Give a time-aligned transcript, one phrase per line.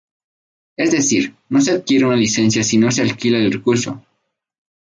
[0.77, 3.97] Es decir, no se adquiere una licencia si no que se alquilan recursos.